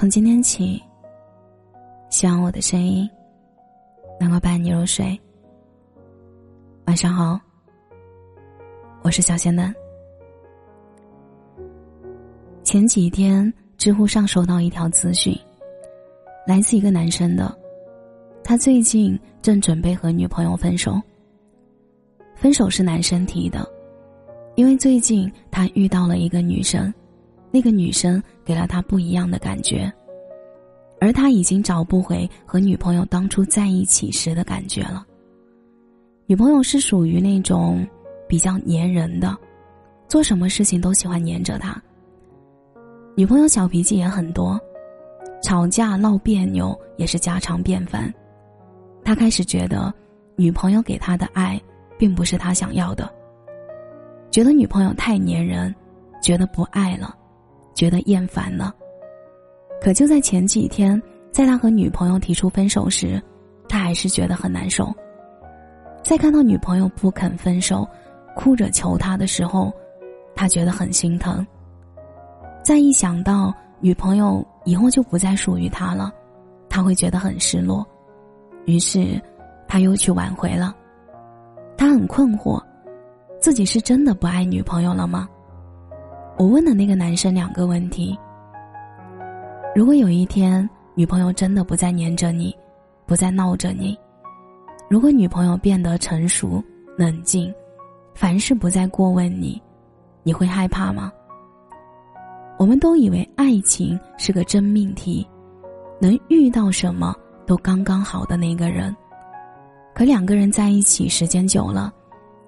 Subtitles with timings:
[0.00, 0.82] 从今天起，
[2.08, 3.06] 希望我的声音
[4.18, 5.20] 能够伴你入睡。
[6.86, 7.38] 晚上好，
[9.02, 9.70] 我是小仙嫩。
[12.64, 15.38] 前几天，知乎上收到一条资讯，
[16.46, 17.54] 来自一个男生的，
[18.42, 20.98] 他最近正准备和女朋友分手。
[22.34, 23.70] 分手是男生提的，
[24.54, 26.90] 因为最近他遇到了一个女生。
[27.50, 29.92] 那个女生给了他不一样的感觉，
[31.00, 35.06] 而他已经找不回和女朋友当初在一起时的感觉了。
[36.26, 37.86] 女朋友是属于那种
[38.28, 39.36] 比较粘人的，
[40.06, 41.80] 做什么事情都喜欢黏着他。
[43.16, 44.58] 女朋友小脾气也很多，
[45.42, 48.12] 吵架闹别扭也是家常便饭。
[49.04, 49.92] 他开始觉得，
[50.36, 51.60] 女朋友给他的爱
[51.98, 53.12] 并不是他想要的，
[54.30, 55.74] 觉得女朋友太粘人，
[56.22, 57.16] 觉得不爱了。
[57.80, 58.74] 觉得厌烦了，
[59.80, 61.00] 可就在前几天，
[61.30, 63.18] 在他和女朋友提出分手时，
[63.70, 64.94] 他还是觉得很难受。
[66.02, 67.88] 在看到女朋友不肯分手，
[68.36, 69.72] 哭着求他的时候，
[70.34, 71.46] 他觉得很心疼。
[72.62, 73.50] 再一想到
[73.80, 76.12] 女朋友以后就不再属于他了，
[76.68, 77.82] 他会觉得很失落，
[78.66, 79.18] 于是
[79.66, 80.76] 他又去挽回了。
[81.78, 82.62] 他很困惑，
[83.40, 85.26] 自己是真的不爱女朋友了吗？
[86.40, 88.18] 我问了那个男生两个问题：
[89.76, 92.56] 如果有一天女朋友真的不再黏着你，
[93.04, 93.94] 不再闹着你；
[94.88, 96.64] 如果女朋友变得成熟
[96.96, 97.52] 冷静，
[98.14, 99.60] 凡事不再过问你，
[100.22, 101.12] 你会害怕吗？
[102.58, 105.28] 我们都以为爱情是个真命题，
[106.00, 108.96] 能遇到什么都刚刚好的那个人，
[109.94, 111.92] 可两个人在一起时间久了，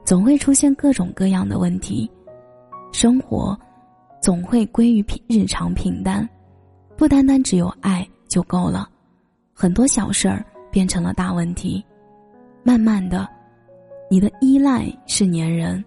[0.02, 2.10] 总会出现各种各样的问题，
[2.90, 3.54] 生活。
[4.22, 6.26] 总会归于平日常平淡，
[6.96, 8.88] 不单单只有爱就够了，
[9.52, 11.84] 很多小事儿变成了大问题。
[12.62, 13.28] 慢慢的，
[14.08, 15.84] 你的依赖是粘人，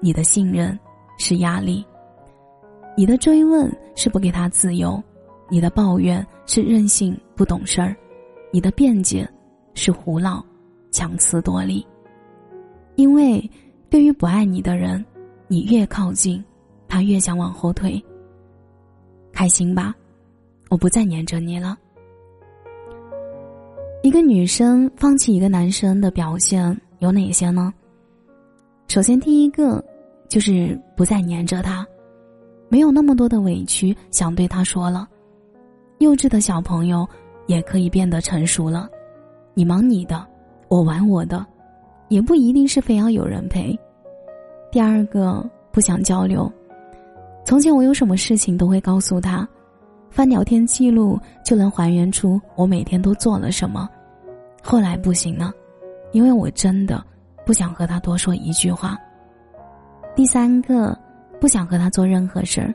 [0.00, 0.76] 你的信任
[1.18, 1.84] 是压力，
[2.96, 5.00] 你的追问是不给他自由，
[5.50, 7.94] 你的抱怨是任性不懂事儿，
[8.50, 9.28] 你的辩解
[9.74, 10.42] 是胡闹
[10.90, 11.86] 强词夺理。
[12.96, 13.50] 因为
[13.90, 15.04] 对于不爱你的人，
[15.48, 16.42] 你越靠近。
[16.94, 18.00] 他越想往后退。
[19.32, 19.92] 开心吧，
[20.70, 21.76] 我不再黏着你了。
[24.04, 27.74] 一个女生放弃一个男生的表现有哪些呢？
[28.86, 29.84] 首先，第一个
[30.28, 31.84] 就是不再黏着他，
[32.68, 35.08] 没有那么多的委屈想对他说了。
[35.98, 37.04] 幼稚的小朋友
[37.48, 38.88] 也可以变得成熟了。
[39.52, 40.24] 你忙你的，
[40.68, 41.44] 我玩我的，
[42.08, 43.76] 也不一定是非要有人陪。
[44.70, 46.48] 第二个，不想交流。
[47.44, 49.46] 从前我有什么事情都会告诉他，
[50.10, 53.88] 翻聊天记录就能还原出我每天都做了什么。
[54.62, 55.52] 后来不行了，
[56.12, 57.04] 因为我真的
[57.44, 58.96] 不想和他多说一句话。
[60.16, 60.98] 第三个，
[61.38, 62.74] 不想和他做任何事儿。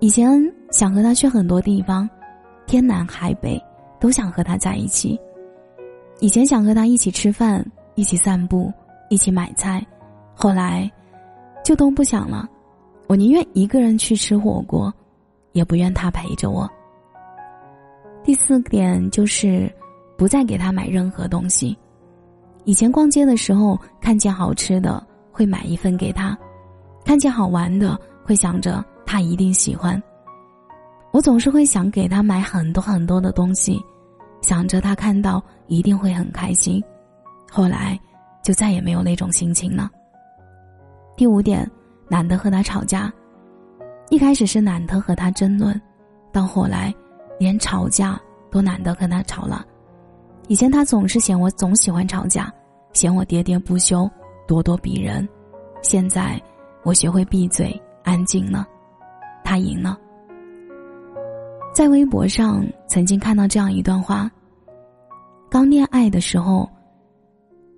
[0.00, 2.08] 以前想和他去很多地方，
[2.66, 3.60] 天南海北
[3.98, 5.18] 都想和他在一起。
[6.20, 7.64] 以前想和他一起吃饭，
[7.96, 8.72] 一起散步，
[9.10, 9.84] 一起买菜，
[10.32, 10.88] 后来
[11.64, 12.48] 就都不想了。
[13.06, 14.92] 我宁愿一个人去吃火锅，
[15.52, 16.68] 也不愿他陪着我。
[18.22, 19.70] 第四点就是
[20.16, 21.76] 不再给他买任何东西。
[22.64, 26.36] 以前逛街的时候，看见好吃的会买一份给他，
[27.04, 30.02] 看见好玩的会想着他一定喜欢。
[31.12, 33.78] 我总是会想给他买很多很多的东西，
[34.40, 36.82] 想着他看到一定会很开心。
[37.50, 38.00] 后来
[38.42, 39.90] 就再也没有那种心情了。
[41.16, 41.70] 第五点。
[42.08, 43.12] 懒得和他吵架，
[44.10, 45.80] 一开始是懒得和他争论，
[46.32, 46.94] 到后来，
[47.38, 48.20] 连吵架
[48.50, 49.64] 都懒得跟他吵了。
[50.48, 52.52] 以前他总是嫌我总喜欢吵架，
[52.92, 54.08] 嫌我喋喋不休、
[54.46, 55.26] 咄咄逼人。
[55.82, 56.40] 现在
[56.82, 58.66] 我学会闭嘴、安静了，
[59.42, 59.98] 他赢了。
[61.72, 64.30] 在微博上曾经看到这样一段话：
[65.50, 66.68] 刚恋爱的时候，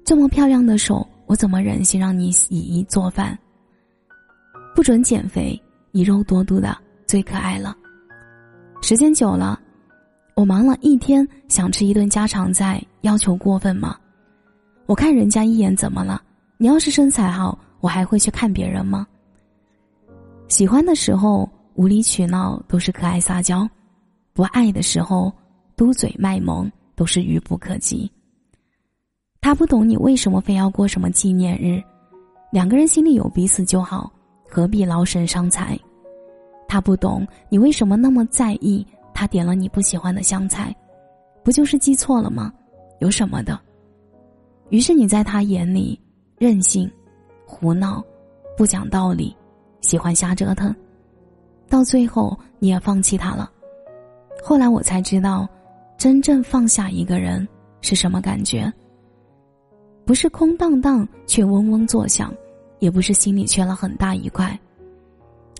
[0.04, 3.38] 这么漂亮的手，我怎么忍心让你洗衣做饭？
[4.76, 5.58] 不准减肥，
[5.90, 6.76] 你肉多多的
[7.06, 7.74] 最可爱了。
[8.82, 9.58] 时间久了，
[10.34, 13.96] 我忙了一天，想吃一顿家常菜，要求过分吗？
[14.84, 16.22] 我看人家一眼怎么了？
[16.58, 19.06] 你要是身材好，我还会去看别人吗？
[20.48, 23.66] 喜欢的时候无理取闹都是可爱撒娇，
[24.34, 25.32] 不爱的时候
[25.74, 28.12] 嘟嘴卖萌都是愚不可及。
[29.40, 31.82] 他不懂你为什么非要过什么纪念日，
[32.52, 34.12] 两个人心里有彼此就好。
[34.48, 35.78] 何必劳神伤财？
[36.68, 38.84] 他不懂你为什么那么在意
[39.14, 40.74] 他点了你不喜欢的香菜，
[41.44, 42.52] 不就是记错了吗？
[42.98, 43.58] 有什么的？
[44.70, 46.00] 于是你在他眼里
[46.38, 46.90] 任性、
[47.46, 48.04] 胡闹、
[48.56, 49.36] 不讲道理，
[49.80, 50.74] 喜欢瞎折腾，
[51.68, 53.50] 到最后你也放弃他了。
[54.42, 55.48] 后来我才知道，
[55.96, 57.46] 真正放下一个人
[57.80, 58.72] 是什么感觉。
[60.04, 62.32] 不是空荡荡却嗡嗡作响，
[62.78, 64.58] 也不是心里缺了很大一块，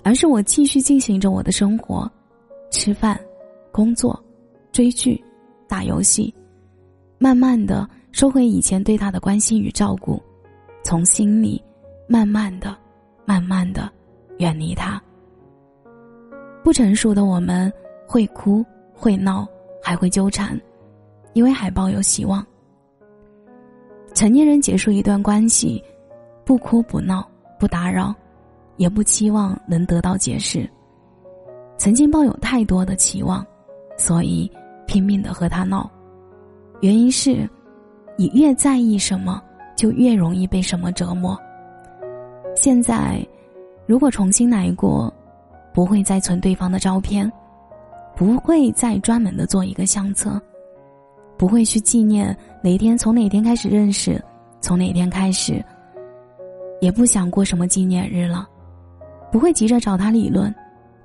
[0.03, 2.11] 而是我继续进行着我的生活，
[2.71, 3.19] 吃饭、
[3.73, 4.23] 工作、
[4.73, 5.23] 追剧、
[5.69, 6.33] 打游戏，
[7.19, 10.23] 慢慢的收回以前对他的关心与照顾，
[10.85, 11.63] 从心里
[12.09, 12.77] 慢慢的、
[13.25, 13.91] 慢慢的
[14.39, 15.03] 远离他。
[16.63, 17.73] 不成熟的我们
[18.07, 19.47] 会哭会闹
[19.83, 20.61] 还会纠缠，
[21.33, 22.45] 因为还抱有希望。
[24.15, 25.83] 成年人结束一段关系，
[26.47, 27.29] 不哭不闹
[27.59, 28.15] 不打扰，
[28.77, 30.71] 也不期望能得到解释。
[31.77, 33.45] 曾经抱有太多的期望，
[33.99, 34.49] 所以
[34.87, 35.91] 拼命的和他闹。
[36.83, 37.51] 原因是，
[38.17, 39.43] 你越在意什么，
[39.75, 41.37] 就越容易被什么折磨。
[42.55, 43.27] 现在，
[43.85, 45.13] 如果重新来过，
[45.75, 47.31] 不会再存对方的照片，
[48.15, 50.41] 不会再专门的做一个相册。
[51.37, 54.23] 不会去纪念哪天从哪天开始认识，
[54.61, 55.63] 从哪天开始，
[56.81, 58.49] 也不想过什么纪念日了，
[59.33, 60.55] 不会急着找他理论，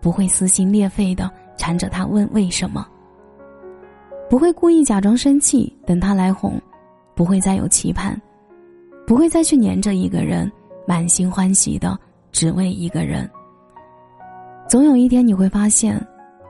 [0.01, 2.88] 不会撕心裂肺的缠着他问为什么，
[4.29, 6.59] 不会故意假装生气等他来哄，
[7.15, 8.19] 不会再有期盼，
[9.06, 10.51] 不会再去黏着一个人，
[10.85, 11.97] 满心欢喜的
[12.31, 13.29] 只为一个人。
[14.67, 16.00] 总有一天你会发现，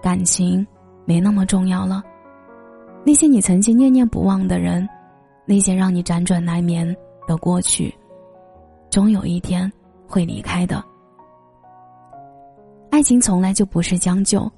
[0.01, 0.65] 感情
[1.05, 2.03] 没那么重要了。
[3.03, 4.87] 那些你曾经念念不忘的人，
[5.45, 6.95] 那些让你辗转难眠
[7.27, 7.93] 的过去，
[8.91, 9.71] 终有一天
[10.05, 10.83] 会离开的。
[12.89, 14.51] 爱情从来就不是将就，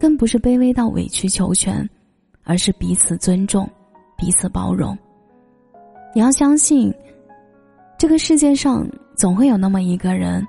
[0.00, 1.88] 更不是卑微到委曲求全，
[2.44, 3.68] 而是彼此尊重，
[4.16, 4.96] 彼此包容。
[6.14, 6.92] 你要相信，
[7.98, 10.42] 这个世界上总会有那么一个人，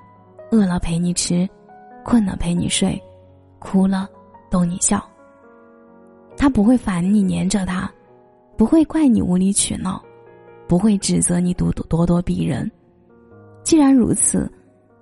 [0.50, 1.46] 饿了陪你吃，
[2.02, 2.98] 困了陪你睡，
[3.58, 4.08] 哭了
[4.50, 5.06] 逗你笑。
[6.38, 7.90] 他不会烦你黏着他，
[8.56, 10.02] 不会怪你无理取闹，
[10.66, 12.70] 不会指责你咄咄咄咄逼人。
[13.66, 14.48] 既然如此，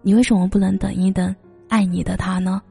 [0.01, 1.37] 你为什么不能等一等
[1.69, 2.63] 爱你的他呢？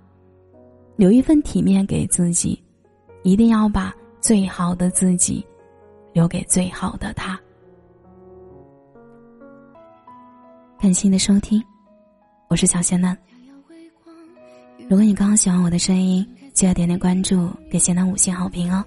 [0.95, 2.59] 留一份体面给自己，
[3.21, 5.45] 一定要把最好的自己
[6.11, 7.39] 留给最好的他。
[10.79, 11.63] 感谢你的收听，
[12.47, 13.15] 我是小仙嫩。
[14.89, 16.27] 如果你刚刚喜欢我的声音。
[16.53, 18.85] 记得点点关注，给贤男五星好评哦！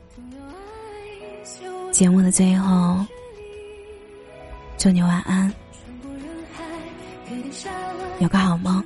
[1.91, 3.05] 节目的最后，
[4.79, 5.52] 祝你晚安，
[8.20, 8.82] 有个好梦。